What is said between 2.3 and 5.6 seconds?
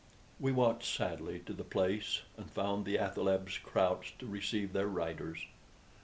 and found the athalebs crouched to receive their riders.